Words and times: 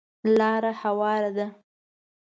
لاره 0.37 0.71
هواره 0.81 1.29
ده. 1.37 1.47